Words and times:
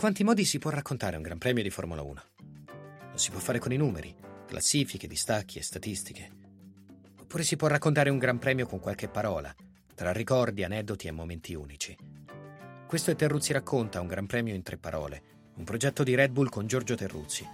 Quanti 0.00 0.24
modi 0.24 0.46
si 0.46 0.58
può 0.58 0.70
raccontare 0.70 1.16
un 1.16 1.22
Gran 1.22 1.36
Premio 1.36 1.62
di 1.62 1.68
Formula 1.68 2.00
1? 2.00 2.22
Lo 3.12 3.18
si 3.18 3.30
può 3.30 3.38
fare 3.38 3.58
con 3.58 3.70
i 3.70 3.76
numeri, 3.76 4.16
classifiche, 4.46 5.06
distacchi 5.06 5.58
e 5.58 5.62
statistiche. 5.62 6.30
Oppure 7.20 7.42
si 7.42 7.56
può 7.56 7.68
raccontare 7.68 8.08
un 8.08 8.16
Gran 8.16 8.38
Premio 8.38 8.64
con 8.64 8.80
qualche 8.80 9.08
parola, 9.08 9.54
tra 9.94 10.10
ricordi, 10.10 10.64
aneddoti 10.64 11.06
e 11.06 11.10
momenti 11.10 11.52
unici. 11.52 11.94
Questo 12.86 13.10
è 13.10 13.14
Terruzzi 13.14 13.52
racconta 13.52 14.00
un 14.00 14.06
Gran 14.06 14.24
Premio 14.24 14.54
in 14.54 14.62
tre 14.62 14.78
parole, 14.78 15.22
un 15.56 15.64
progetto 15.64 16.02
di 16.02 16.14
Red 16.14 16.30
Bull 16.30 16.48
con 16.48 16.66
Giorgio 16.66 16.94
Terruzzi. 16.94 17.46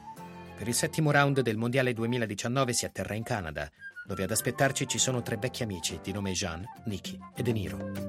Per 0.56 0.68
il 0.68 0.74
settimo 0.74 1.10
round 1.10 1.40
del 1.40 1.56
Mondiale 1.56 1.95
2019 1.95 2.73
si 2.73 2.84
atterra 2.84 3.15
in 3.15 3.24
Canada, 3.24 3.68
dove 4.06 4.23
ad 4.23 4.30
aspettarci 4.30 4.87
ci 4.87 4.98
sono 4.98 5.20
tre 5.20 5.37
vecchi 5.37 5.65
amici 5.65 5.98
di 6.01 6.12
nome 6.12 6.30
Jean, 6.30 6.65
Nicky 6.84 7.18
e 7.34 7.42
De 7.42 7.51
Niro. 7.51 8.05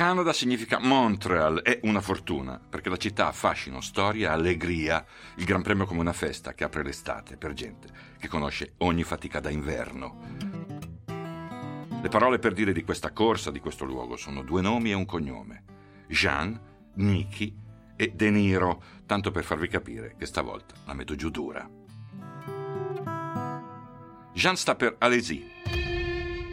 Canada 0.00 0.32
significa 0.32 0.78
Montreal, 0.78 1.60
è 1.60 1.78
una 1.82 2.00
fortuna, 2.00 2.58
perché 2.58 2.88
la 2.88 2.96
città 2.96 3.26
ha 3.26 3.32
fascino, 3.32 3.82
storia, 3.82 4.32
allegria, 4.32 5.04
il 5.36 5.44
Gran 5.44 5.60
Premio 5.60 5.84
come 5.84 6.00
una 6.00 6.14
festa 6.14 6.54
che 6.54 6.64
apre 6.64 6.82
l'estate 6.82 7.36
per 7.36 7.52
gente 7.52 7.88
che 8.18 8.26
conosce 8.26 8.76
ogni 8.78 9.02
fatica 9.02 9.40
da 9.40 9.50
inverno. 9.50 10.16
Le 11.04 12.08
parole 12.08 12.38
per 12.38 12.54
dire 12.54 12.72
di 12.72 12.82
questa 12.82 13.10
corsa, 13.12 13.50
di 13.50 13.60
questo 13.60 13.84
luogo, 13.84 14.16
sono 14.16 14.42
due 14.42 14.62
nomi 14.62 14.90
e 14.90 14.94
un 14.94 15.04
cognome. 15.04 15.64
Jean, 16.08 16.58
Nicky 16.94 17.54
e 17.94 18.12
De 18.14 18.30
Niro, 18.30 18.82
tanto 19.04 19.30
per 19.30 19.44
farvi 19.44 19.68
capire 19.68 20.14
che 20.16 20.24
stavolta 20.24 20.76
la 20.86 20.94
metto 20.94 21.14
giù 21.14 21.28
dura. 21.28 21.68
Jean 24.32 24.56
sta 24.56 24.74
per 24.76 24.96
Alesi. 24.96 25.89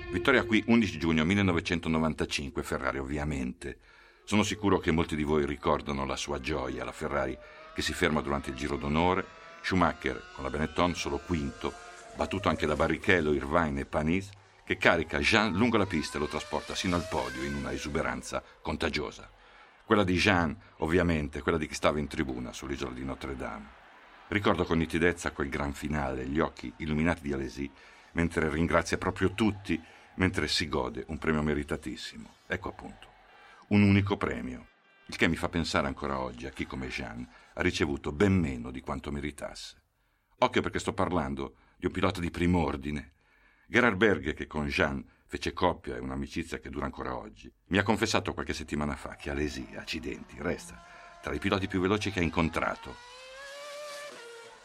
Vittoria 0.10 0.46
qui 0.46 0.64
11 0.66 0.98
giugno 0.98 1.26
1995, 1.26 2.64
Ferrari 2.64 2.98
ovviamente. 2.98 3.80
Sono 4.24 4.44
sicuro 4.44 4.80
che 4.80 4.92
molti 4.92 5.18
di 5.18 5.24
voi 5.24 5.46
ricordano 5.46 6.06
la 6.06 6.16
sua 6.16 6.40
gioia, 6.40 6.86
la 6.86 6.94
Ferrari 6.94 7.38
che 7.74 7.82
si 7.82 7.92
ferma 7.92 8.22
durante 8.22 8.50
il 8.50 8.56
giro 8.56 8.78
d'onore, 8.78 9.26
Schumacher 9.62 10.32
con 10.34 10.46
la 10.46 10.50
Benetton 10.50 10.96
solo 10.96 11.18
quinto, 11.18 11.74
battuto 12.16 12.48
anche 12.48 12.66
da 12.66 12.78
Barrichello, 12.78 13.34
Irvine 13.34 13.82
e 13.82 13.86
Panis, 13.86 14.30
che 14.64 14.78
carica 14.78 15.20
Jean 15.20 15.54
lungo 15.54 15.76
la 15.76 15.86
pista 15.86 16.18
e 16.18 16.22
lo 16.22 16.28
trasporta 16.28 16.74
sino 16.74 16.96
al 16.96 17.06
podio 17.10 17.44
in 17.44 17.54
una 17.54 17.74
esuberanza 17.74 18.42
contagiosa. 18.62 19.30
Quella 19.84 20.06
di 20.06 20.16
Jean, 20.16 20.58
ovviamente, 20.78 21.42
quella 21.42 21.58
di 21.58 21.68
chi 21.68 21.76
stava 21.76 22.00
in 22.00 22.08
tribuna 22.08 22.54
sull'isola 22.54 22.94
di 22.94 23.04
Notre 23.04 23.36
Dame. 23.36 23.70
Ricordo 24.30 24.64
con 24.64 24.78
nitidezza 24.78 25.32
quel 25.32 25.50
gran 25.50 25.74
finale, 25.74 26.26
gli 26.26 26.40
occhi 26.40 26.74
illuminati 26.78 27.22
di 27.22 27.34
Alesi, 27.34 27.70
mentre 28.14 28.50
ringrazia 28.50 28.98
proprio 28.98 29.34
tutti 29.34 29.80
mentre 30.18 30.48
si 30.48 30.68
gode 30.68 31.04
un 31.08 31.18
premio 31.18 31.42
meritatissimo. 31.42 32.36
Ecco 32.48 32.70
appunto, 32.70 33.08
un 33.70 33.82
unico 33.82 34.18
premio, 34.18 34.68
il 35.08 35.16
che 35.16 35.28
mi 35.28 35.36
fa 35.36 35.50
pensare 35.50 35.88
ancora 35.88 36.20
oggi 36.20 36.46
a 36.46 36.52
chi 36.52 36.66
come 36.66 36.88
Jean 36.88 37.28
ha 37.54 37.62
ricevuto 37.62 38.12
ben 38.12 38.34
meno 38.34 38.72
di 38.72 38.82
quanto 38.82 39.12
meritasse. 39.12 39.82
Occhio 40.40 40.62
perché 40.62 40.80
sto 40.80 40.94
parlando 40.94 41.56
di 41.78 41.86
un 41.86 41.92
pilota 41.92 42.20
di 42.20 42.30
prim'ordine. 42.30 43.14
Gerhard 43.68 43.98
Berger, 43.98 44.34
che 44.34 44.48
con 44.48 44.68
Jean 44.68 45.04
fece 45.26 45.54
coppia 45.54 45.96
e 45.96 46.00
un'amicizia 46.00 46.60
che 46.60 46.70
dura 46.70 46.86
ancora 46.86 47.16
oggi, 47.16 47.52
mi 47.68 47.78
ha 47.78 47.84
confessato 47.84 48.34
qualche 48.34 48.54
settimana 48.54 48.96
fa 48.96 49.16
che 49.16 49.30
Alesi, 49.30 49.68
accidenti, 49.76 50.38
resta 50.40 50.84
tra 51.22 51.34
i 51.34 51.40
piloti 51.40 51.68
più 51.68 51.82
veloci 51.82 52.12
che 52.12 52.20
ha 52.20 52.24
incontrato 52.24 52.96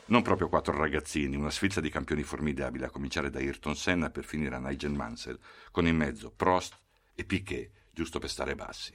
non 0.06 0.22
proprio 0.22 0.48
quattro 0.48 0.76
ragazzini, 0.76 1.36
una 1.36 1.50
sfilza 1.50 1.80
di 1.80 1.90
campioni 1.90 2.22
formidabili, 2.22 2.84
a 2.84 2.90
cominciare 2.90 3.30
da 3.30 3.38
Ayrton 3.38 3.76
Senna 3.76 4.10
per 4.10 4.24
finire 4.24 4.54
a 4.54 4.58
Nigel 4.58 4.92
Mansell, 4.92 5.38
con 5.70 5.86
in 5.86 5.96
mezzo 5.96 6.30
Prost 6.30 6.76
e 7.14 7.24
Piquet, 7.24 7.70
giusto 7.92 8.18
per 8.18 8.30
stare 8.30 8.54
bassi. 8.54 8.92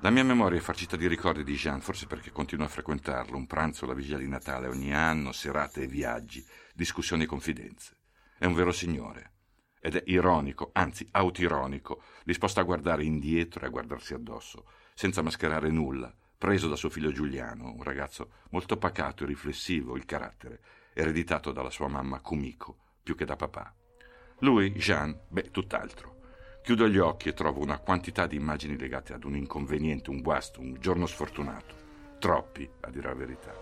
La 0.00 0.10
mia 0.10 0.22
memoria 0.22 0.58
è 0.58 0.62
farcita 0.62 0.96
di 0.96 1.08
ricordi 1.08 1.42
di 1.42 1.56
Jean, 1.56 1.80
forse 1.80 2.06
perché 2.06 2.30
continuo 2.30 2.64
a 2.64 2.68
frequentarlo, 2.68 3.36
un 3.36 3.48
pranzo 3.48 3.84
la 3.84 3.94
vigilia 3.94 4.18
di 4.18 4.28
Natale 4.28 4.68
ogni 4.68 4.94
anno, 4.94 5.32
serate 5.32 5.82
e 5.82 5.86
viaggi, 5.88 6.46
discussioni 6.72 7.24
e 7.24 7.26
confidenze. 7.26 7.96
È 8.38 8.44
un 8.44 8.54
vero 8.54 8.70
signore. 8.70 9.32
Ed 9.80 9.96
è 9.96 10.02
ironico, 10.06 10.70
anzi 10.72 11.08
autironico, 11.10 12.02
disposto 12.24 12.60
a 12.60 12.64
guardare 12.64 13.04
indietro 13.04 13.64
e 13.64 13.66
a 13.66 13.70
guardarsi 13.70 14.14
addosso, 14.14 14.66
senza 14.94 15.22
mascherare 15.22 15.70
nulla, 15.70 16.14
preso 16.38 16.68
da 16.68 16.76
suo 16.76 16.88
figlio 16.88 17.10
Giuliano, 17.10 17.72
un 17.72 17.82
ragazzo 17.82 18.30
molto 18.50 18.76
pacato 18.76 19.24
e 19.24 19.26
riflessivo, 19.26 19.96
il 19.96 20.04
carattere, 20.04 20.60
ereditato 20.92 21.50
dalla 21.50 21.68
sua 21.68 21.88
mamma 21.88 22.20
Kumiko, 22.20 22.76
più 23.02 23.16
che 23.16 23.24
da 23.24 23.34
papà. 23.34 23.74
Lui, 24.40 24.72
Jean, 24.72 25.18
beh, 25.28 25.50
tutt'altro. 25.50 26.16
Chiudo 26.62 26.88
gli 26.88 26.98
occhi 26.98 27.28
e 27.28 27.34
trovo 27.34 27.60
una 27.60 27.78
quantità 27.78 28.26
di 28.26 28.36
immagini 28.36 28.78
legate 28.78 29.14
ad 29.14 29.24
un 29.24 29.34
inconveniente, 29.34 30.10
un 30.10 30.22
guasto, 30.22 30.60
un 30.60 30.76
giorno 30.78 31.06
sfortunato. 31.06 31.74
Troppi, 32.20 32.68
a 32.80 32.90
dire 32.90 33.08
la 33.08 33.14
verità. 33.14 33.52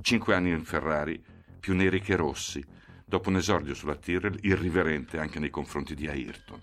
Cinque 0.00 0.34
anni 0.34 0.50
in 0.50 0.64
Ferrari, 0.64 1.22
più 1.60 1.74
neri 1.74 2.00
che 2.00 2.16
rossi, 2.16 2.64
dopo 3.12 3.28
un 3.28 3.36
esordio 3.36 3.74
sulla 3.74 3.96
Tyrrell 3.96 4.38
irriverente 4.40 5.18
anche 5.18 5.38
nei 5.38 5.50
confronti 5.50 5.94
di 5.94 6.08
Ayrton. 6.08 6.60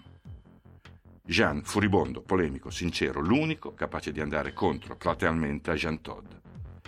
Jean, 1.24 1.62
furibondo, 1.64 2.24
polemico, 2.24 2.72
sincero, 2.72 3.22
l'unico 3.22 3.76
capace 3.76 4.12
di 4.12 4.20
andare 4.20 4.52
contro 4.52 4.98
platealmente 4.98 5.70
a 5.70 5.76
Jean 5.76 6.02
Todd. 6.02 6.26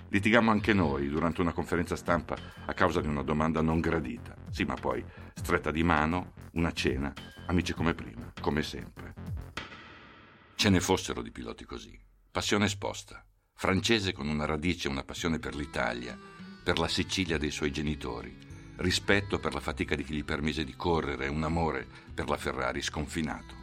Litigammo 0.08 0.50
anche 0.50 0.74
noi 0.74 1.10
durante 1.10 1.42
una 1.42 1.54
conferenza 1.54 1.96
stampa 1.96 2.36
a 2.66 2.74
causa 2.74 3.02
di 3.02 3.08
una 3.08 3.22
domanda 3.22 3.62
non 3.62 3.80
gradita. 3.80 4.36
Sì, 4.50 4.64
ma 4.64 4.74
poi 4.74 5.06
stretta 5.36 5.70
di 5.70 5.84
mano, 5.84 6.34
una 6.54 6.72
cena, 6.72 7.14
amici 7.46 7.74
come 7.74 7.94
prima, 7.94 8.34
come 8.42 8.64
sempre. 8.64 9.14
Ce 10.56 10.70
ne 10.72 10.80
fossero 10.80 11.22
di 11.22 11.30
piloti 11.30 11.66
così. 11.66 11.96
Passione 12.32 12.66
esposta. 12.66 13.24
Francese 13.54 14.12
con 14.12 14.28
una 14.28 14.46
radice 14.46 14.88
e 14.88 14.92
una 14.92 15.04
passione 15.04 15.38
per 15.38 15.54
l'Italia, 15.54 16.18
per 16.64 16.80
la 16.80 16.88
Sicilia 16.88 17.38
dei 17.38 17.52
suoi 17.52 17.72
genitori, 17.72 18.50
rispetto 18.82 19.40
per 19.40 19.54
la 19.54 19.60
fatica 19.60 19.96
di 19.96 20.04
chi 20.04 20.14
gli 20.14 20.26
permise 20.26 20.64
di 20.64 20.76
correre 20.76 21.26
e 21.26 21.30
un 21.30 21.44
amore 21.44 21.88
per 22.14 22.28
la 22.28 22.38
Ferrari 22.38 22.82
sconfinato. 22.82 23.56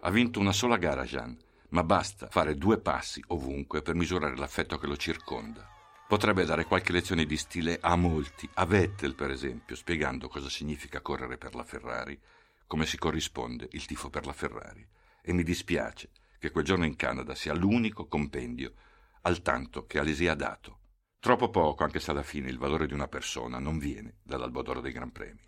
Ha 0.00 0.10
vinto 0.10 0.38
una 0.38 0.52
sola 0.52 0.76
gara 0.76 1.04
Jean, 1.04 1.36
ma 1.70 1.82
basta 1.82 2.28
fare 2.28 2.56
due 2.56 2.78
passi 2.78 3.22
ovunque 3.28 3.82
per 3.82 3.94
misurare 3.94 4.36
l'affetto 4.36 4.78
che 4.78 4.86
lo 4.86 4.96
circonda. 4.96 5.68
Potrebbe 6.06 6.44
dare 6.44 6.64
qualche 6.64 6.92
lezione 6.92 7.24
di 7.24 7.36
stile 7.36 7.78
a 7.80 7.96
molti, 7.96 8.48
a 8.54 8.64
Vettel 8.64 9.14
per 9.14 9.30
esempio, 9.30 9.74
spiegando 9.74 10.28
cosa 10.28 10.48
significa 10.48 11.00
correre 11.00 11.38
per 11.38 11.54
la 11.54 11.64
Ferrari, 11.64 12.18
come 12.66 12.86
si 12.86 12.96
corrisponde 12.96 13.68
il 13.72 13.86
tifo 13.86 14.10
per 14.10 14.26
la 14.26 14.32
Ferrari. 14.32 14.86
E 15.22 15.32
mi 15.32 15.42
dispiace 15.42 16.10
che 16.38 16.50
quel 16.50 16.64
giorno 16.64 16.84
in 16.84 16.94
Canada 16.94 17.34
sia 17.34 17.54
l'unico 17.54 18.06
compendio 18.06 18.72
al 19.22 19.42
tanto 19.42 19.86
che 19.86 19.98
Alesi 19.98 20.28
ha 20.28 20.34
dato 20.34 20.78
Troppo 21.26 21.50
poco, 21.50 21.82
anche 21.82 21.98
se 21.98 22.12
alla 22.12 22.22
fine 22.22 22.48
il 22.48 22.56
valore 22.56 22.86
di 22.86 22.94
una 22.94 23.08
persona 23.08 23.58
non 23.58 23.78
viene 23.78 24.18
dall'Albodoro 24.22 24.80
dei 24.80 24.92
Gran 24.92 25.10
Premi. 25.10 25.40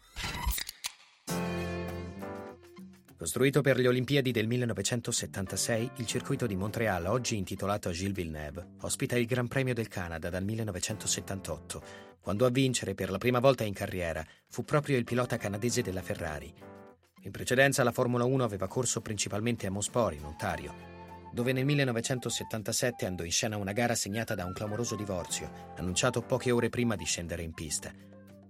Costruito 3.17 3.61
per 3.61 3.77
le 3.79 3.87
Olimpiadi 3.87 4.33
del 4.33 4.49
1976, 4.49 5.91
il 5.99 6.07
circuito 6.07 6.49
di 6.49 6.57
Montreal, 6.57 7.07
oggi 7.07 7.37
intitolato 7.37 7.91
a 7.91 7.93
Gilles 7.93 8.17
Villeneuve, 8.17 8.71
ospita 8.81 9.17
il 9.17 9.27
Gran 9.27 9.47
Premio 9.47 9.73
del 9.73 9.87
Canada 9.87 10.29
dal 10.31 10.43
1978, 10.43 11.83
quando 12.21 12.45
a 12.45 12.51
vincere 12.51 12.95
per 12.95 13.13
la 13.13 13.19
prima 13.19 13.39
volta 13.39 13.63
in 13.63 13.73
carriera 13.73 14.27
fu 14.49 14.65
proprio 14.65 14.97
il 14.97 15.05
pilota 15.05 15.37
canadese 15.37 15.81
della 15.81 16.03
Ferrari. 16.03 16.53
In 17.23 17.31
precedenza 17.31 17.85
la 17.85 17.93
Formula 17.93 18.25
1 18.25 18.43
aveva 18.43 18.67
corso 18.67 19.01
principalmente 19.01 19.69
a 19.69 19.71
Mosport, 19.71 20.17
in 20.17 20.25
Ontario, 20.25 20.98
dove 21.39 21.53
nel 21.53 21.67
1977 21.67 23.07
andò 23.07 23.23
in 23.23 23.31
scena 23.31 23.57
una 23.57 23.71
gara 23.71 23.95
segnata 23.95 24.35
da 24.35 24.45
un 24.45 24.53
clamoroso 24.53 24.97
divorzio, 24.97 25.73
annunciato 25.77 26.21
poche 26.21 26.51
ore 26.51 26.69
prima 26.69 26.97
di 26.97 27.05
scendere 27.05 27.43
in 27.43 27.55
pista. 27.55 27.93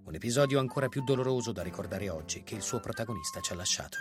Un 0.05 0.15
episodio 0.15 0.57
ancora 0.57 0.87
più 0.87 1.03
doloroso 1.03 1.51
da 1.51 1.61
ricordare 1.61 2.09
oggi 2.09 2.41
che 2.41 2.55
il 2.55 2.63
suo 2.63 2.79
protagonista 2.79 3.41
ci 3.41 3.53
ha 3.53 3.55
lasciato. 3.55 3.97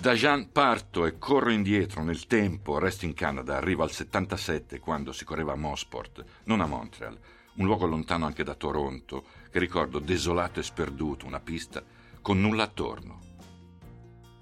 Da 0.00 0.12
Jean 0.14 0.50
parto 0.50 1.06
e 1.06 1.16
corro 1.16 1.52
indietro 1.52 2.02
nel 2.02 2.26
tempo, 2.26 2.80
resto 2.80 3.04
in 3.04 3.14
Canada, 3.14 3.56
arrivo 3.56 3.84
al 3.84 3.92
77 3.92 4.80
quando 4.80 5.12
si 5.12 5.24
correva 5.24 5.52
a 5.52 5.56
Mosport, 5.56 6.24
non 6.46 6.60
a 6.60 6.66
Montreal, 6.66 7.16
un 7.54 7.66
luogo 7.66 7.86
lontano 7.86 8.26
anche 8.26 8.42
da 8.42 8.56
Toronto, 8.56 9.26
che 9.48 9.60
ricordo 9.60 10.00
desolato 10.00 10.58
e 10.58 10.64
sperduto, 10.64 11.24
una 11.24 11.38
pista 11.38 11.84
con 12.20 12.40
nulla 12.40 12.64
attorno. 12.64 13.29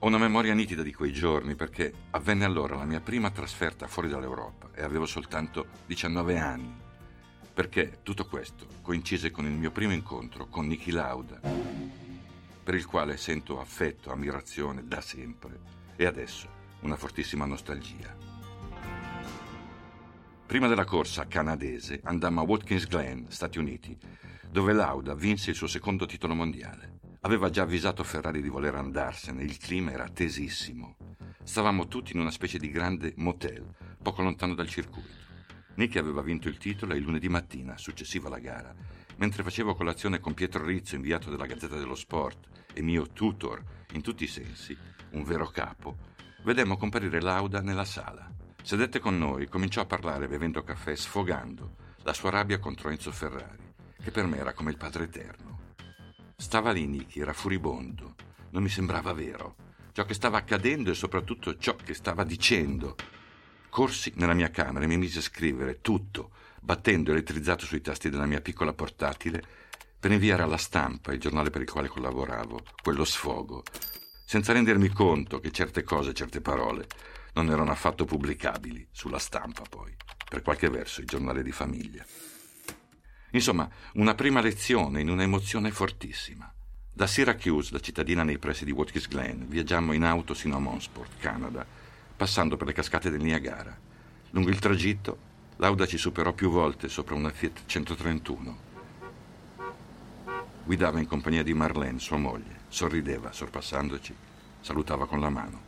Ho 0.00 0.06
una 0.06 0.18
memoria 0.18 0.54
nitida 0.54 0.84
di 0.84 0.94
quei 0.94 1.12
giorni 1.12 1.56
perché 1.56 1.92
avvenne 2.10 2.44
allora 2.44 2.76
la 2.76 2.84
mia 2.84 3.00
prima 3.00 3.32
trasferta 3.32 3.88
fuori 3.88 4.08
dall'Europa 4.08 4.70
e 4.72 4.84
avevo 4.84 5.06
soltanto 5.06 5.66
19 5.86 6.38
anni. 6.38 6.72
Perché 7.52 7.98
tutto 8.04 8.24
questo 8.26 8.68
coincise 8.80 9.32
con 9.32 9.44
il 9.46 9.50
mio 9.50 9.72
primo 9.72 9.92
incontro 9.92 10.46
con 10.46 10.68
Niki 10.68 10.92
Lauda, 10.92 11.40
per 12.62 12.74
il 12.76 12.86
quale 12.86 13.16
sento 13.16 13.58
affetto, 13.58 14.12
ammirazione 14.12 14.86
da 14.86 15.00
sempre 15.00 15.58
e 15.96 16.06
adesso 16.06 16.48
una 16.82 16.94
fortissima 16.94 17.44
nostalgia. 17.44 18.14
Prima 20.46 20.68
della 20.68 20.84
corsa 20.84 21.26
canadese 21.26 21.98
andammo 22.04 22.40
a 22.40 22.44
Watkins 22.44 22.86
Glen, 22.86 23.26
Stati 23.30 23.58
Uniti, 23.58 23.98
dove 24.48 24.72
Lauda 24.72 25.16
vinse 25.16 25.50
il 25.50 25.56
suo 25.56 25.66
secondo 25.66 26.06
titolo 26.06 26.34
mondiale. 26.34 26.97
Aveva 27.22 27.50
già 27.50 27.62
avvisato 27.62 28.04
Ferrari 28.04 28.40
di 28.40 28.48
voler 28.48 28.76
andarsene, 28.76 29.42
il 29.42 29.58
clima 29.58 29.90
era 29.90 30.08
tesissimo. 30.08 30.96
Stavamo 31.42 31.88
tutti 31.88 32.12
in 32.12 32.20
una 32.20 32.30
specie 32.30 32.58
di 32.58 32.70
grande 32.70 33.12
motel, 33.16 33.74
poco 34.00 34.22
lontano 34.22 34.54
dal 34.54 34.68
circuito. 34.68 35.26
Nicky 35.74 35.98
aveva 35.98 36.22
vinto 36.22 36.48
il 36.48 36.58
titolo 36.58 36.92
e 36.92 36.98
il 36.98 37.02
lunedì 37.02 37.28
mattina, 37.28 37.76
successiva 37.76 38.28
alla 38.28 38.38
gara, 38.38 38.72
mentre 39.16 39.42
facevo 39.42 39.74
colazione 39.74 40.20
con 40.20 40.34
Pietro 40.34 40.64
Rizzo, 40.64 40.94
inviato 40.94 41.28
della 41.28 41.46
Gazzetta 41.46 41.76
dello 41.76 41.96
Sport, 41.96 42.46
e 42.72 42.82
mio 42.82 43.08
tutor 43.08 43.64
in 43.92 44.02
tutti 44.02 44.22
i 44.22 44.28
sensi, 44.28 44.76
un 45.10 45.24
vero 45.24 45.48
capo, 45.48 45.96
vedemmo 46.44 46.76
comparire 46.76 47.20
Lauda 47.20 47.60
nella 47.60 47.84
sala. 47.84 48.30
Sedette 48.62 49.00
con 49.00 49.18
noi, 49.18 49.48
cominciò 49.48 49.80
a 49.80 49.86
parlare 49.86 50.28
bevendo 50.28 50.62
caffè, 50.62 50.94
sfogando 50.94 51.74
la 52.02 52.12
sua 52.12 52.30
rabbia 52.30 52.60
contro 52.60 52.90
Enzo 52.90 53.10
Ferrari, 53.10 53.74
che 54.00 54.12
per 54.12 54.26
me 54.26 54.38
era 54.38 54.52
come 54.52 54.70
il 54.70 54.76
padre 54.76 55.04
eterno. 55.04 55.57
Stava 56.40 56.70
lì 56.70 56.86
Nicky, 56.86 57.20
era 57.20 57.32
furibondo, 57.32 58.14
non 58.50 58.62
mi 58.62 58.68
sembrava 58.68 59.12
vero. 59.12 59.56
Ciò 59.92 60.04
che 60.04 60.14
stava 60.14 60.38
accadendo 60.38 60.90
e 60.90 60.94
soprattutto 60.94 61.58
ciò 61.58 61.74
che 61.74 61.94
stava 61.94 62.22
dicendo. 62.22 62.94
Corsi 63.68 64.12
nella 64.14 64.34
mia 64.34 64.48
camera 64.48 64.84
e 64.84 64.88
mi 64.88 64.96
mise 64.96 65.18
a 65.18 65.22
scrivere 65.22 65.80
tutto, 65.80 66.30
battendo 66.60 67.10
elettrizzato 67.10 67.66
sui 67.66 67.80
tasti 67.80 68.08
della 68.08 68.24
mia 68.24 68.40
piccola 68.40 68.72
portatile, 68.72 69.42
per 69.98 70.12
inviare 70.12 70.44
alla 70.44 70.56
stampa, 70.56 71.12
il 71.12 71.18
giornale 71.18 71.50
per 71.50 71.62
il 71.62 71.70
quale 71.70 71.88
collaboravo, 71.88 72.62
quello 72.84 73.04
sfogo, 73.04 73.64
senza 74.24 74.52
rendermi 74.52 74.90
conto 74.90 75.40
che 75.40 75.50
certe 75.50 75.82
cose, 75.82 76.14
certe 76.14 76.40
parole 76.40 76.86
non 77.34 77.50
erano 77.50 77.72
affatto 77.72 78.04
pubblicabili 78.04 78.88
sulla 78.92 79.18
stampa 79.18 79.64
poi, 79.68 79.92
per 80.28 80.42
qualche 80.42 80.70
verso 80.70 81.00
il 81.00 81.08
giornale 81.08 81.42
di 81.42 81.52
famiglia. 81.52 82.06
Insomma, 83.30 83.68
una 83.94 84.14
prima 84.14 84.40
lezione 84.40 85.00
in 85.00 85.10
un'emozione 85.10 85.70
fortissima. 85.70 86.50
Da 86.90 87.06
Syracuse, 87.06 87.72
la 87.72 87.80
cittadina 87.80 88.22
nei 88.22 88.38
pressi 88.38 88.64
di 88.64 88.72
Watkins 88.72 89.08
Glen, 89.08 89.46
viaggiammo 89.48 89.92
in 89.92 90.02
auto 90.02 90.34
sino 90.34 90.56
a 90.56 90.60
Monsport, 90.60 91.18
Canada, 91.18 91.64
passando 92.16 92.56
per 92.56 92.66
le 92.66 92.72
cascate 92.72 93.10
del 93.10 93.22
Niagara. 93.22 93.76
Lungo 94.30 94.50
il 94.50 94.58
tragitto, 94.58 95.26
Lauda 95.56 95.86
ci 95.86 95.98
superò 95.98 96.32
più 96.32 96.50
volte 96.50 96.88
sopra 96.88 97.14
una 97.14 97.30
Fiat 97.30 97.62
131. 97.66 98.58
Guidava 100.64 100.98
in 100.98 101.06
compagnia 101.06 101.42
di 101.42 101.54
Marlene, 101.54 101.98
sua 101.98 102.16
moglie, 102.16 102.60
sorrideva 102.68 103.32
sorpassandoci, 103.32 104.14
salutava 104.60 105.06
con 105.06 105.20
la 105.20 105.30
mano. 105.30 105.60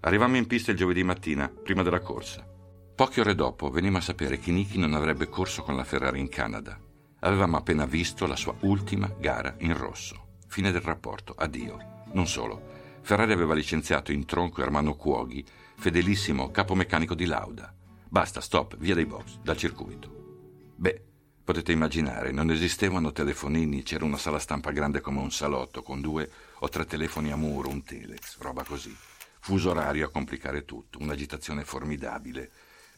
Arrivammo 0.00 0.36
in 0.36 0.46
pista 0.46 0.72
il 0.72 0.76
giovedì 0.76 1.02
mattina, 1.02 1.48
prima 1.48 1.82
della 1.82 2.00
corsa. 2.00 2.46
Poche 2.94 3.20
ore 3.20 3.34
dopo 3.34 3.70
venimmo 3.70 3.96
a 3.96 4.02
sapere 4.02 4.38
che 4.38 4.52
Nicky 4.52 4.78
non 4.78 4.92
avrebbe 4.92 5.28
corso 5.28 5.62
con 5.62 5.76
la 5.76 5.82
Ferrari 5.82 6.20
in 6.20 6.28
Canada. 6.28 6.78
Avevamo 7.20 7.56
appena 7.56 7.86
visto 7.86 8.26
la 8.26 8.36
sua 8.36 8.54
ultima 8.60 9.10
gara 9.18 9.54
in 9.60 9.76
rosso. 9.76 10.40
Fine 10.46 10.70
del 10.70 10.82
rapporto, 10.82 11.34
addio. 11.34 12.04
Non 12.12 12.26
solo. 12.26 12.60
Ferrari 13.00 13.32
aveva 13.32 13.54
licenziato 13.54 14.12
in 14.12 14.26
tronco 14.26 14.60
Ermano 14.60 14.94
Cuoghi, 14.94 15.44
fedelissimo 15.76 16.50
capomeccanico 16.50 17.14
di 17.14 17.24
Lauda. 17.24 17.74
Basta, 18.08 18.42
stop, 18.42 18.76
via 18.76 18.94
dai 18.94 19.06
box, 19.06 19.38
dal 19.42 19.56
circuito. 19.56 20.74
Beh, 20.76 21.02
potete 21.42 21.72
immaginare, 21.72 22.30
non 22.30 22.50
esistevano 22.50 23.10
telefonini, 23.10 23.82
c'era 23.82 24.04
una 24.04 24.18
sala 24.18 24.38
stampa 24.38 24.70
grande 24.70 25.00
come 25.00 25.20
un 25.20 25.32
salotto, 25.32 25.82
con 25.82 26.02
due 26.02 26.30
o 26.58 26.68
tre 26.68 26.84
telefoni 26.84 27.32
a 27.32 27.36
muro, 27.36 27.70
un 27.70 27.82
telex, 27.82 28.38
roba 28.38 28.62
così 28.62 28.94
fuso 29.42 29.70
orario 29.70 30.06
a 30.06 30.10
complicare 30.10 30.64
tutto, 30.64 30.98
un'agitazione 31.00 31.64
formidabile. 31.64 32.50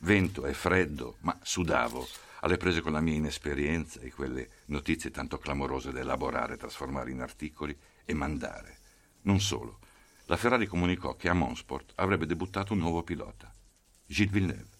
Vento 0.04 0.44
e 0.44 0.52
freddo, 0.52 1.16
ma 1.20 1.34
sudavo, 1.40 2.06
alle 2.40 2.58
prese 2.58 2.82
con 2.82 2.92
la 2.92 3.00
mia 3.00 3.14
inesperienza 3.14 4.00
e 4.00 4.12
quelle 4.12 4.50
notizie 4.66 5.10
tanto 5.10 5.38
clamorose 5.38 5.92
da 5.92 6.00
elaborare, 6.00 6.58
trasformare 6.58 7.10
in 7.10 7.22
articoli 7.22 7.74
e 8.04 8.12
mandare. 8.12 8.76
Non 9.22 9.40
solo. 9.40 9.78
La 10.26 10.36
Ferrari 10.36 10.66
comunicò 10.66 11.16
che 11.16 11.30
a 11.30 11.32
Monsport 11.32 11.92
avrebbe 11.94 12.26
debuttato 12.26 12.74
un 12.74 12.80
nuovo 12.80 13.02
pilota, 13.02 13.50
Gilles 14.04 14.30
Villeneuve. 14.30 14.76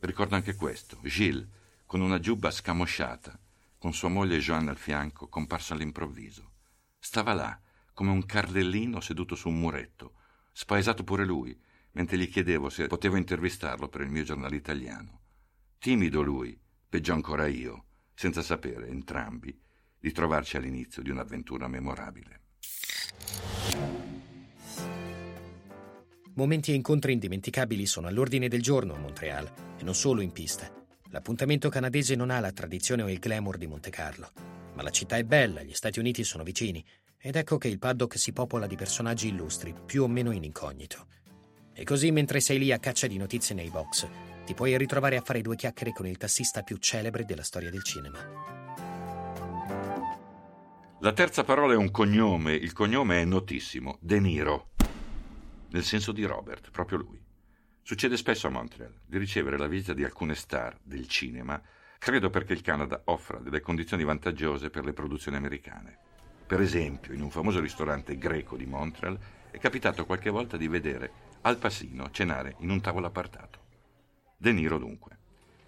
Ricordo 0.00 0.34
anche 0.34 0.54
questo, 0.54 0.98
Gilles, 1.02 1.46
con 1.86 2.02
una 2.02 2.20
giubba 2.20 2.50
scamosciata, 2.50 3.38
con 3.78 3.94
sua 3.94 4.10
moglie 4.10 4.38
Joanne 4.38 4.68
al 4.68 4.76
fianco, 4.76 5.28
comparsa 5.28 5.72
all'improvviso. 5.72 6.50
Stava 6.98 7.32
là, 7.32 7.58
come 7.94 8.10
un 8.10 8.26
carlellino 8.26 9.00
seduto 9.00 9.34
su 9.34 9.48
un 9.48 9.58
muretto, 9.58 10.12
spaesato 10.52 11.04
pure 11.04 11.24
lui, 11.24 11.58
mentre 11.92 12.18
gli 12.18 12.28
chiedevo 12.28 12.68
se 12.68 12.86
potevo 12.86 13.16
intervistarlo 13.16 13.88
per 13.88 14.02
il 14.02 14.10
mio 14.10 14.22
giornale 14.22 14.56
italiano. 14.56 15.20
Timido 15.78 16.22
lui, 16.22 16.58
peggio 16.88 17.12
ancora 17.12 17.46
io, 17.46 17.84
senza 18.14 18.42
sapere, 18.42 18.88
entrambi, 18.88 19.58
di 19.98 20.12
trovarci 20.12 20.56
all'inizio 20.56 21.02
di 21.02 21.10
un'avventura 21.10 21.68
memorabile. 21.68 22.40
Momenti 26.34 26.72
e 26.72 26.74
incontri 26.74 27.12
indimenticabili 27.12 27.84
sono 27.84 28.06
all'ordine 28.06 28.48
del 28.48 28.62
giorno 28.62 28.94
a 28.94 28.98
Montreal, 28.98 29.52
e 29.78 29.82
non 29.82 29.94
solo 29.94 30.22
in 30.22 30.32
pista. 30.32 30.72
L'appuntamento 31.10 31.68
canadese 31.68 32.14
non 32.14 32.30
ha 32.30 32.40
la 32.40 32.52
tradizione 32.52 33.02
o 33.02 33.10
il 33.10 33.18
glamour 33.18 33.58
di 33.58 33.66
Monte 33.66 33.90
Carlo, 33.90 34.30
ma 34.74 34.82
la 34.82 34.90
città 34.90 35.18
è 35.18 35.24
bella, 35.24 35.62
gli 35.62 35.74
Stati 35.74 35.98
Uniti 35.98 36.24
sono 36.24 36.42
vicini 36.42 36.82
ed 37.18 37.36
ecco 37.36 37.58
che 37.58 37.68
il 37.68 37.78
paddock 37.78 38.18
si 38.18 38.32
popola 38.32 38.66
di 38.66 38.76
personaggi 38.76 39.28
illustri, 39.28 39.74
più 39.84 40.02
o 40.02 40.08
meno 40.08 40.32
in 40.32 40.42
incognito. 40.42 41.06
E 41.74 41.84
così, 41.84 42.10
mentre 42.10 42.40
sei 42.40 42.58
lì 42.58 42.70
a 42.70 42.78
caccia 42.78 43.06
di 43.06 43.16
notizie 43.16 43.54
nei 43.54 43.70
box, 43.70 44.06
ti 44.44 44.54
puoi 44.54 44.76
ritrovare 44.76 45.16
a 45.16 45.22
fare 45.22 45.40
due 45.40 45.56
chiacchiere 45.56 45.92
con 45.92 46.06
il 46.06 46.18
tassista 46.18 46.62
più 46.62 46.76
celebre 46.76 47.24
della 47.24 47.42
storia 47.42 47.70
del 47.70 47.82
cinema. 47.82 48.18
La 51.00 51.12
terza 51.12 51.42
parola 51.42 51.72
è 51.72 51.76
un 51.76 51.90
cognome, 51.90 52.52
il 52.52 52.72
cognome 52.72 53.22
è 53.22 53.24
notissimo, 53.24 53.98
De 54.00 54.20
Niro, 54.20 54.70
nel 55.70 55.82
senso 55.82 56.12
di 56.12 56.24
Robert, 56.24 56.70
proprio 56.70 56.98
lui. 56.98 57.20
Succede 57.82 58.16
spesso 58.16 58.46
a 58.46 58.50
Montreal 58.50 58.94
di 59.04 59.18
ricevere 59.18 59.58
la 59.58 59.66
visita 59.66 59.94
di 59.94 60.04
alcune 60.04 60.36
star 60.36 60.78
del 60.80 61.08
cinema, 61.08 61.60
credo 61.98 62.30
perché 62.30 62.52
il 62.52 62.60
Canada 62.60 63.02
offra 63.06 63.38
delle 63.38 63.60
condizioni 63.60 64.04
vantaggiose 64.04 64.70
per 64.70 64.84
le 64.84 64.92
produzioni 64.92 65.36
americane. 65.36 65.98
Per 66.46 66.60
esempio, 66.60 67.12
in 67.12 67.22
un 67.22 67.30
famoso 67.30 67.58
ristorante 67.58 68.16
greco 68.16 68.56
di 68.56 68.66
Montreal 68.66 69.18
è 69.50 69.58
capitato 69.58 70.06
qualche 70.06 70.30
volta 70.30 70.56
di 70.56 70.68
vedere 70.68 71.30
Al 71.44 71.58
Pacino 71.58 72.08
cenare 72.12 72.54
in 72.58 72.70
un 72.70 72.80
tavolo 72.80 73.08
appartato. 73.08 73.58
De 74.36 74.52
Niro 74.52 74.78
dunque. 74.78 75.18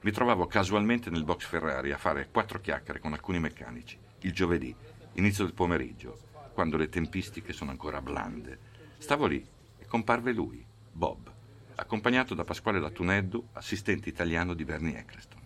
Mi 0.02 0.12
trovavo 0.12 0.46
casualmente 0.46 1.10
nel 1.10 1.24
box 1.24 1.46
Ferrari 1.46 1.90
a 1.90 1.98
fare 1.98 2.28
quattro 2.30 2.60
chiacchiere 2.60 3.00
con 3.00 3.12
alcuni 3.12 3.40
meccanici, 3.40 3.98
il 4.20 4.32
giovedì, 4.32 4.72
inizio 5.14 5.42
del 5.42 5.52
pomeriggio, 5.52 6.28
quando 6.52 6.76
le 6.76 6.88
tempistiche 6.88 7.52
sono 7.52 7.72
ancora 7.72 8.00
blande. 8.00 8.56
Stavo 8.98 9.26
lì 9.26 9.44
e 9.76 9.84
comparve 9.86 10.32
lui, 10.32 10.64
Bob, 10.92 11.28
accompagnato 11.74 12.34
da 12.34 12.44
Pasquale 12.44 12.78
Latuneddu, 12.78 13.48
assistente 13.54 14.08
italiano 14.08 14.54
di 14.54 14.64
Bernie 14.64 14.98
Eccleston. 14.98 15.40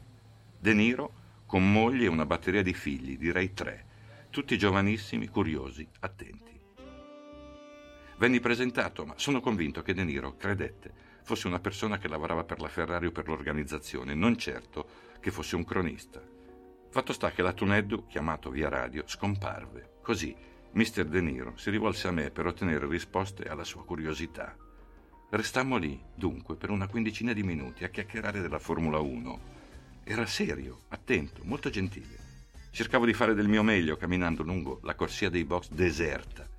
De 0.59 0.75
Niro, 0.75 1.13
con 1.47 1.73
moglie 1.73 2.05
e 2.05 2.09
una 2.09 2.27
batteria 2.27 2.63
di 2.63 2.75
figli, 2.75 3.17
direi 3.17 3.55
tre, 3.55 3.87
tutti 4.29 4.59
giovanissimi, 4.59 5.27
curiosi, 5.29 5.89
attenti. 6.01 6.58
Venni 8.19 8.41
presentato, 8.41 9.07
ma 9.07 9.15
sono 9.17 9.41
convinto 9.41 9.81
che 9.83 9.95
De 9.95 10.03
Niro 10.03 10.37
credette 10.37 10.93
fosse 11.23 11.47
una 11.47 11.61
persona 11.61 11.99
che 11.99 12.09
lavorava 12.09 12.43
per 12.43 12.61
la 12.61 12.67
Ferrari 12.67 13.07
o 13.07 13.13
per 13.13 13.29
l'organizzazione, 13.29 14.13
non 14.15 14.37
certo 14.37 14.89
che 15.21 15.31
fosse 15.31 15.55
un 15.55 15.65
cronista. 15.65 16.21
Fatto 16.91 17.13
sta 17.13 17.31
che 17.31 17.43
la 17.43 17.53
Tuneddu, 17.53 18.07
chiamato 18.09 18.51
via 18.51 18.69
radio, 18.69 19.05
scomparve. 19.07 19.99
Così 20.03 20.35
Mr. 20.73 21.05
De 21.05 21.21
Niro 21.21 21.57
si 21.57 21.71
rivolse 21.71 22.09
a 22.09 22.11
me 22.11 22.31
per 22.33 22.47
ottenere 22.47 22.89
risposte 22.89 23.45
alla 23.45 23.63
sua 23.63 23.85
curiosità. 23.85 24.57
Restammo 25.31 25.77
lì, 25.77 26.03
dunque, 26.13 26.57
per 26.57 26.71
una 26.71 26.89
quindicina 26.89 27.33
di 27.33 27.45
minuti 27.45 27.85
a 27.85 27.89
chiacchierare 27.89 28.41
della 28.41 28.59
Formula 28.59 28.99
1. 28.99 29.41
Era 30.03 30.27
serio, 30.27 30.81
attento, 30.89 31.43
molto 31.45 31.71
gentile. 31.71 32.27
Cercavo 32.73 33.07
di 33.07 33.13
fare 33.13 33.35
del 33.35 33.47
mio 33.47 33.63
meglio 33.63 33.97
camminando 33.97 34.43
lungo 34.43 34.81
la 34.83 34.97
corsia 34.97 35.31
dei 35.31 35.45
box 35.45 35.71
deserta. 35.71 36.58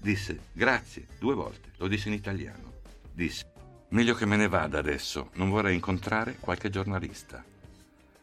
Disse 0.00 0.40
grazie 0.52 1.06
due 1.18 1.34
volte, 1.34 1.72
lo 1.76 1.88
disse 1.88 2.08
in 2.08 2.14
italiano. 2.14 2.74
Disse 3.12 3.44
meglio 3.90 4.14
che 4.14 4.26
me 4.26 4.36
ne 4.36 4.48
vada 4.48 4.78
adesso, 4.78 5.30
non 5.34 5.50
vorrei 5.50 5.74
incontrare 5.74 6.36
qualche 6.38 6.70
giornalista. 6.70 7.44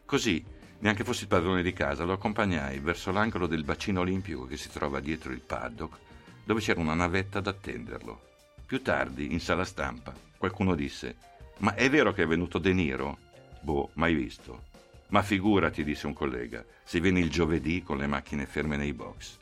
Così, 0.05 0.43
neanche 0.79 1.03
fossi 1.03 1.23
il 1.23 1.29
padrone 1.29 1.63
di 1.63 1.73
casa, 1.73 2.03
lo 2.03 2.13
accompagnai 2.13 2.79
verso 2.79 3.11
l'angolo 3.11 3.47
del 3.47 3.63
bacino 3.63 4.01
olimpico 4.01 4.45
che 4.45 4.57
si 4.57 4.69
trova 4.69 4.99
dietro 4.99 5.31
il 5.31 5.41
paddock, 5.41 5.97
dove 6.45 6.61
c'era 6.61 6.79
una 6.79 6.93
navetta 6.93 7.39
ad 7.39 7.47
attenderlo. 7.47 8.21
Più 8.65 8.81
tardi, 8.81 9.33
in 9.33 9.39
sala 9.39 9.65
stampa, 9.65 10.13
qualcuno 10.37 10.75
disse: 10.75 11.15
Ma 11.57 11.73
è 11.73 11.89
vero 11.89 12.13
che 12.13 12.23
è 12.23 12.27
venuto 12.27 12.57
De 12.57 12.73
Niro? 12.73 13.17
Boh, 13.61 13.89
mai 13.93 14.13
visto. 14.13 14.65
Ma 15.07 15.23
figurati, 15.23 15.83
disse 15.83 16.07
un 16.07 16.13
collega, 16.13 16.63
se 16.83 16.99
vieni 16.99 17.19
il 17.19 17.29
giovedì 17.29 17.83
con 17.83 17.97
le 17.97 18.07
macchine 18.07 18.45
ferme 18.45 18.77
nei 18.77 18.93
box. 18.93 19.37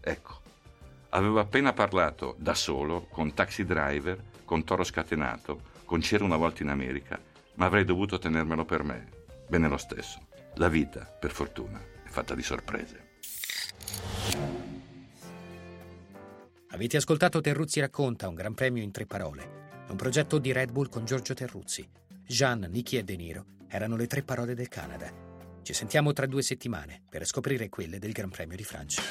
Ecco, 0.00 0.41
avevo 1.14 1.40
appena 1.40 1.72
parlato 1.72 2.36
da 2.38 2.54
solo 2.54 3.06
con 3.10 3.34
taxi 3.34 3.64
driver, 3.64 4.22
con 4.44 4.64
toro 4.64 4.84
scatenato, 4.84 5.70
con 5.84 6.00
C'era 6.00 6.24
una 6.24 6.36
volta 6.36 6.62
in 6.62 6.68
America, 6.68 7.20
ma 7.54 7.66
avrei 7.66 7.84
dovuto 7.84 8.18
tenermelo 8.18 8.64
per 8.64 8.82
me. 8.82 9.08
Bene 9.48 9.68
lo 9.68 9.76
stesso. 9.76 10.26
La 10.54 10.68
vita, 10.68 11.00
per 11.00 11.30
fortuna, 11.30 11.78
è 11.78 12.08
fatta 12.08 12.34
di 12.34 12.42
sorprese. 12.42 13.10
Avete 16.68 16.96
ascoltato 16.96 17.40
Terruzzi 17.42 17.80
racconta 17.80 18.28
un 18.28 18.34
gran 18.34 18.54
premio 18.54 18.82
in 18.82 18.90
tre 18.90 19.04
parole. 19.04 19.70
Un 19.88 19.96
progetto 19.96 20.38
di 20.38 20.52
Red 20.52 20.72
Bull 20.72 20.88
con 20.88 21.04
Giorgio 21.04 21.34
Terruzzi. 21.34 21.86
Jean, 22.26 22.66
Nicky 22.70 22.96
e 22.96 23.04
De 23.04 23.16
Niro 23.16 23.44
erano 23.68 23.96
le 23.96 24.06
tre 24.06 24.22
parole 24.22 24.54
del 24.54 24.68
Canada. 24.68 25.12
Ci 25.62 25.74
sentiamo 25.74 26.14
tra 26.14 26.24
due 26.24 26.42
settimane 26.42 27.02
per 27.08 27.26
scoprire 27.26 27.68
quelle 27.68 27.98
del 27.98 28.12
Gran 28.12 28.30
Premio 28.30 28.56
di 28.56 28.64
Francia. 28.64 29.02